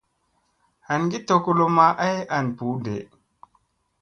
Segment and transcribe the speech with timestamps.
[0.87, 3.01] Hangi tokolomma ay an ɓu ɗee.